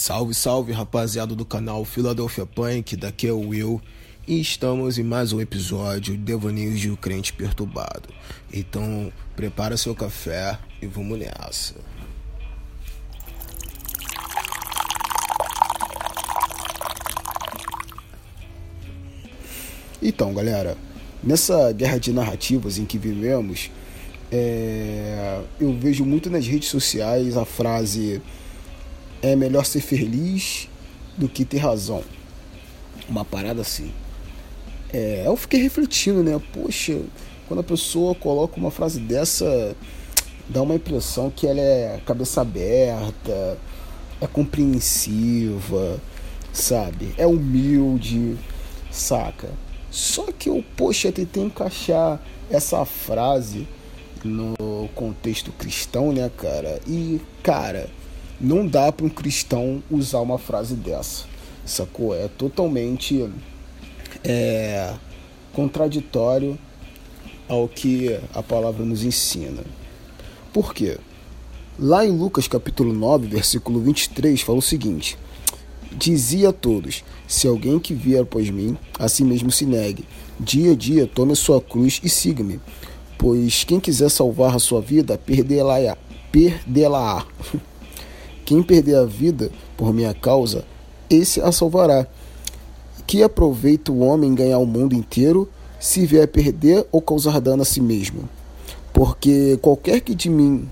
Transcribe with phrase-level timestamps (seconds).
[0.00, 3.82] Salve, salve, rapaziada do canal Philadelphia Punk, daqui é o Will
[4.28, 8.08] e estamos em mais um episódio de Devaneios de um Crente Perturbado.
[8.54, 11.74] Então, prepara seu café e vamos nessa.
[20.00, 20.78] Então, galera,
[21.24, 23.68] nessa guerra de narrativas em que vivemos,
[24.30, 28.22] é, eu vejo muito nas redes sociais a frase
[29.22, 30.68] é melhor ser feliz
[31.16, 32.02] do que ter razão.
[33.08, 33.92] Uma parada assim.
[34.92, 36.40] É, eu fiquei refletindo, né?
[36.52, 37.00] Poxa,
[37.46, 39.76] quando a pessoa coloca uma frase dessa,
[40.48, 43.58] dá uma impressão que ela é cabeça aberta,
[44.20, 46.00] é compreensiva,
[46.52, 47.14] sabe?
[47.16, 48.36] É humilde,
[48.90, 49.48] saca?
[49.90, 53.66] Só que eu, poxa, tentei encaixar essa frase
[54.24, 56.80] no contexto cristão, né, cara?
[56.86, 57.88] E, cara,
[58.40, 61.24] não dá para um cristão usar uma frase dessa,
[61.64, 62.14] sacou?
[62.14, 63.28] É totalmente
[64.24, 64.94] é,
[65.52, 66.58] contraditório
[67.48, 69.62] ao que a palavra nos ensina.
[70.52, 70.98] Por quê?
[71.78, 75.16] Lá em Lucas capítulo 9, versículo 23, fala o seguinte:
[75.92, 80.04] Dizia a todos: Se alguém que vier após mim, a si mesmo se negue.
[80.38, 82.60] Dia a dia tome a sua cruz e siga-me.
[83.16, 85.96] Pois quem quiser salvar a sua vida, perdê-la-á.
[86.30, 87.26] Perdê-la-á.
[88.48, 90.64] Quem perder a vida por minha causa,
[91.10, 92.06] esse a salvará.
[93.06, 95.46] Que aproveita o homem ganhar o mundo inteiro,
[95.78, 98.26] se vier perder ou causar dano a si mesmo?
[98.90, 100.66] Porque qualquer que de mim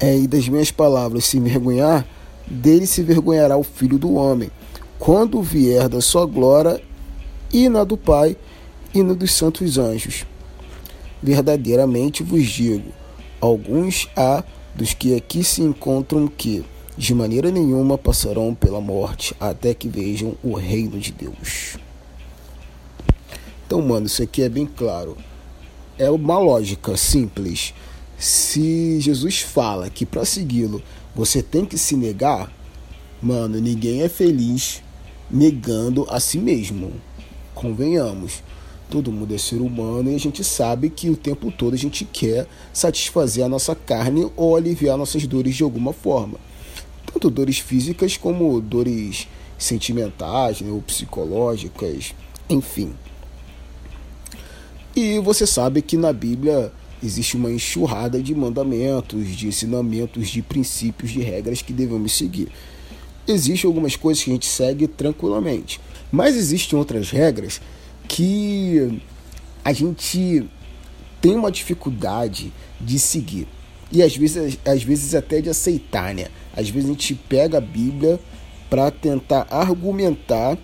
[0.00, 2.04] é, e das minhas palavras se envergonhar,
[2.44, 4.50] dele se vergonhará o filho do homem,
[4.98, 6.82] quando vier da sua glória
[7.52, 8.36] e na do Pai
[8.92, 10.26] e na dos santos anjos.
[11.22, 12.90] Verdadeiramente vos digo:
[13.40, 14.42] alguns há
[14.74, 16.64] dos que aqui se encontram que,
[16.96, 21.76] de maneira nenhuma, passarão pela morte até que vejam o reino de Deus.
[23.66, 25.16] Então, mano, isso aqui é bem claro.
[25.98, 27.72] É uma lógica simples.
[28.18, 30.82] Se Jesus fala que para segui-lo
[31.14, 32.52] você tem que se negar,
[33.20, 34.82] mano, ninguém é feliz
[35.30, 36.92] negando a si mesmo.
[37.54, 38.42] Convenhamos.
[38.92, 42.04] Todo mundo é ser humano e a gente sabe que o tempo todo a gente
[42.04, 46.38] quer satisfazer a nossa carne ou aliviar nossas dores de alguma forma.
[47.10, 49.26] Tanto dores físicas como dores
[49.56, 52.14] sentimentais né, ou psicológicas,
[52.50, 52.92] enfim.
[54.94, 56.70] E você sabe que na Bíblia
[57.02, 62.48] existe uma enxurrada de mandamentos, de ensinamentos, de princípios, de regras que devemos seguir.
[63.26, 65.80] Existem algumas coisas que a gente segue tranquilamente,
[66.12, 67.58] mas existem outras regras
[68.12, 69.00] que
[69.64, 70.46] a gente
[71.18, 73.48] tem uma dificuldade de seguir.
[73.90, 76.26] E às vezes, às vezes até de aceitar, né?
[76.54, 78.20] Às vezes a gente pega a Bíblia
[78.68, 80.58] para tentar argumentar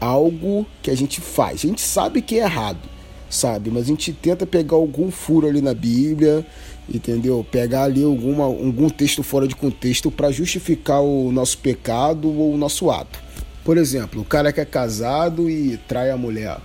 [0.00, 1.64] algo que a gente faz.
[1.64, 2.88] A gente sabe que é errado,
[3.28, 3.68] sabe?
[3.68, 6.46] Mas a gente tenta pegar algum furo ali na Bíblia,
[6.88, 7.44] entendeu?
[7.50, 12.56] Pegar ali alguma, algum texto fora de contexto para justificar o nosso pecado ou o
[12.56, 13.31] nosso ato.
[13.64, 16.58] Por exemplo, o cara que é casado e trai a mulher.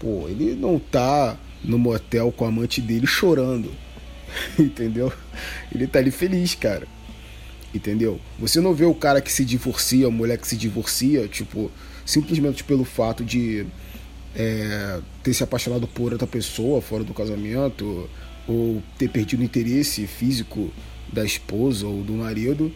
[0.00, 3.70] Pô, ele não tá no motel com a amante dele chorando.
[4.58, 5.12] Entendeu?
[5.72, 6.86] Ele tá ali feliz, cara.
[7.74, 8.20] Entendeu?
[8.38, 11.70] Você não vê o cara que se divorcia, a mulher que se divorcia, tipo,
[12.04, 13.64] simplesmente pelo fato de
[14.34, 18.10] é, ter se apaixonado por outra pessoa fora do casamento,
[18.46, 20.70] ou ter perdido o interesse físico
[21.12, 22.72] da esposa ou do marido.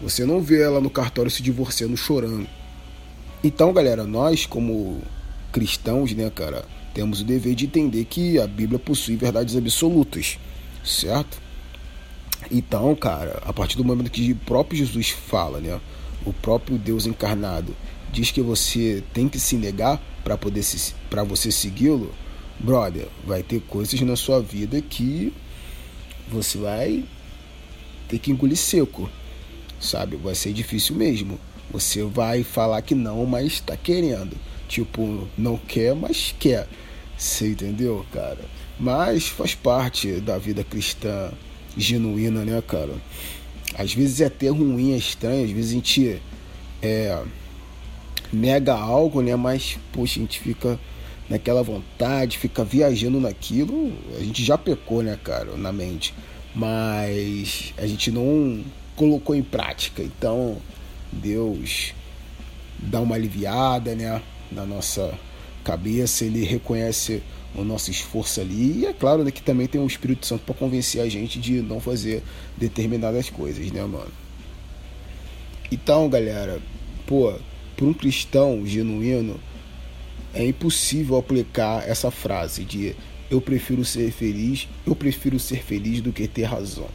[0.00, 2.46] Você não vê ela no cartório se divorciando chorando.
[3.44, 5.02] Então, galera, nós como
[5.50, 6.64] cristãos, né, cara,
[6.94, 10.38] temos o dever de entender que a Bíblia possui verdades absolutas,
[10.84, 11.42] certo?
[12.52, 15.80] Então, cara, a partir do momento que o próprio Jesus fala, né,
[16.24, 17.74] o próprio Deus encarnado
[18.12, 20.64] diz que você tem que se negar para poder
[21.10, 22.14] para você segui-lo,
[22.60, 25.32] brother, vai ter coisas na sua vida que
[26.28, 27.04] você vai
[28.08, 29.10] ter que engolir seco,
[29.80, 30.16] sabe?
[30.16, 31.40] Vai ser difícil mesmo.
[31.70, 34.36] Você vai falar que não, mas tá querendo.
[34.68, 36.68] Tipo, não quer, mas quer.
[37.16, 38.40] Você entendeu, cara?
[38.78, 41.30] Mas faz parte da vida cristã
[41.76, 42.94] genuína, né, cara?
[43.74, 46.22] Às vezes é até ruim, é estranho, às vezes a gente
[46.82, 47.22] é,
[48.32, 49.36] nega algo, né?
[49.36, 50.78] Mas, poxa, a gente fica
[51.28, 53.92] naquela vontade, fica viajando naquilo.
[54.16, 56.14] A gente já pecou, né, cara, na mente.
[56.54, 58.62] Mas a gente não
[58.96, 60.02] colocou em prática.
[60.02, 60.58] Então,
[61.12, 61.94] Deus
[62.78, 64.20] dá uma aliviada, né,
[64.50, 65.16] na nossa
[65.62, 67.22] cabeça, ele reconhece
[67.54, 70.54] o nosso esforço ali e é claro né, que também tem um Espírito Santo para
[70.54, 72.22] convencer a gente de não fazer
[72.56, 74.10] determinadas coisas, né, mano?
[75.70, 76.60] Então, galera,
[77.06, 77.32] pô,
[77.76, 79.38] para um cristão genuíno,
[80.34, 82.94] é impossível aplicar essa frase de
[83.30, 86.88] eu prefiro ser feliz, eu prefiro ser feliz do que ter razão.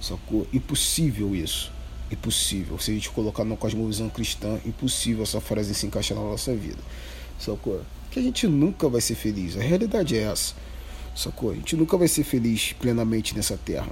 [0.00, 0.46] Sacou?
[0.52, 1.72] Impossível isso.
[2.12, 2.78] Impossível.
[2.78, 6.78] Se a gente colocar numa cosmovisão cristã, impossível essa frase se encaixar na nossa vida.
[7.38, 7.80] Sacou?
[8.10, 9.56] Que a gente nunca vai ser feliz.
[9.56, 10.54] A realidade é essa.
[11.16, 11.50] Sacou?
[11.50, 13.88] A gente nunca vai ser feliz plenamente nessa terra.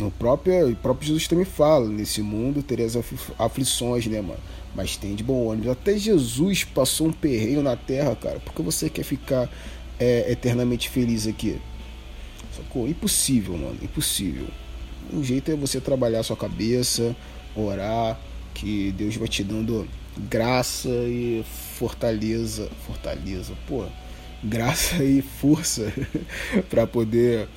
[0.00, 2.96] O próprio, o próprio Jesus também fala: nesse mundo tereis
[3.36, 4.38] aflições, né, mano?
[4.74, 5.70] Mas tem de bom ônibus.
[5.70, 8.38] Até Jesus passou um perreio na terra, cara.
[8.38, 9.50] Porque você quer ficar
[9.98, 11.60] é, eternamente feliz aqui?
[12.56, 12.86] Sacou?
[12.86, 13.78] Impossível, mano.
[13.82, 14.46] Impossível.
[15.12, 17.14] O jeito é você trabalhar a sua cabeça,
[17.54, 18.18] orar,
[18.54, 21.44] que Deus vai te dando graça e
[21.78, 22.68] fortaleza.
[22.86, 23.84] Fortaleza, pô.
[24.42, 25.92] Graça e força
[26.70, 27.48] para poder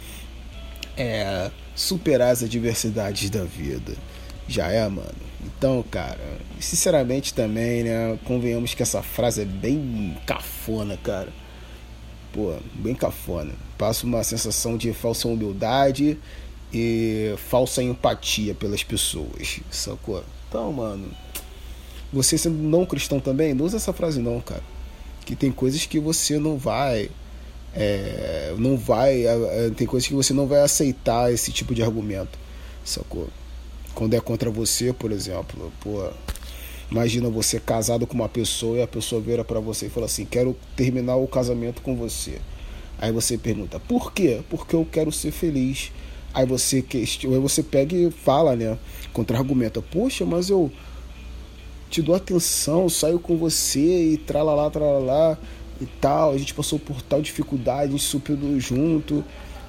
[0.97, 3.93] é, superar as adversidades da vida.
[4.47, 5.31] Já é, mano.
[5.43, 6.19] Então, cara,
[6.59, 8.17] sinceramente também, né?
[8.25, 11.29] Convenhamos que essa frase é bem cafona, cara.
[12.33, 13.53] Pô, bem cafona.
[13.77, 16.17] Passa uma sensação de falsa humildade
[16.73, 20.23] e falsa empatia pelas pessoas, sacou?
[20.47, 21.09] Então, mano,
[22.11, 24.63] você sendo não cristão também, não usa essa frase não, cara.
[25.25, 27.09] Que tem coisas que você não vai
[27.73, 29.25] é, não vai.
[29.25, 32.37] É, tem coisas que você não vai aceitar esse tipo de argumento,
[32.83, 33.27] sacou?
[33.95, 36.07] Quando é contra você, por exemplo, pô,
[36.89, 40.25] imagina você casado com uma pessoa e a pessoa vira para você e fala assim:
[40.25, 42.39] Quero terminar o casamento com você.
[42.99, 44.41] Aí você pergunta: Por quê?
[44.49, 45.91] Porque eu quero ser feliz.
[46.33, 48.77] Aí você, aí você pega e fala, né?
[49.11, 50.71] Contra-argumenta: Poxa, mas eu
[51.89, 55.37] te dou atenção, saio com você e tralalá, tralalá
[55.81, 59.23] e tal, a gente passou por tal dificuldade, a gente superou junto.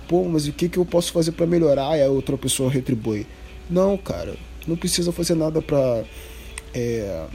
[0.06, 1.98] Pô, mas o que, que eu posso fazer para melhorar?
[1.98, 3.26] E a outra pessoa retribui.
[3.68, 4.36] Não, cara,
[4.66, 6.04] não precisa fazer nada pra
[6.74, 7.26] é,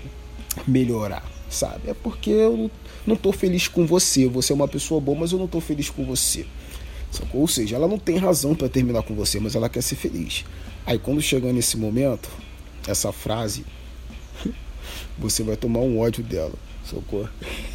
[0.67, 1.89] melhorar, sabe?
[1.89, 2.71] É porque eu
[3.05, 4.27] não tô feliz com você.
[4.27, 6.45] Você é uma pessoa boa, mas eu não tô feliz com você.
[7.33, 10.45] Ou seja, ela não tem razão para terminar com você, mas ela quer ser feliz.
[10.85, 12.29] Aí quando chegar nesse momento,
[12.87, 13.65] essa frase,
[15.17, 16.53] você vai tomar um ódio dela.
[16.83, 17.29] Socorro.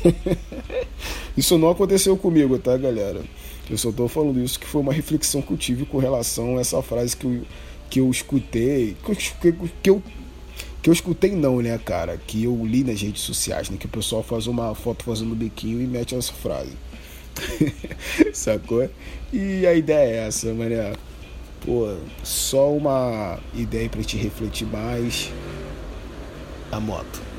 [1.37, 3.23] isso não aconteceu comigo, tá, galera?
[3.69, 6.61] Eu só tô falando isso que foi uma reflexão que eu tive com relação a
[6.61, 7.43] essa frase que eu,
[7.90, 8.96] que eu escutei.
[9.05, 9.17] Que eu,
[9.82, 10.02] que eu,
[10.82, 12.17] que eu escutei não, né, cara?
[12.26, 13.76] Que eu li nas redes sociais, né?
[13.76, 16.73] Que o pessoal faz uma foto fazendo biquinho e mete essa frase.
[18.32, 18.88] Sacou?
[19.32, 20.93] E a ideia é essa, mané.
[21.64, 25.31] Pô, só uma ideia para te refletir mais.
[26.70, 27.32] A moto.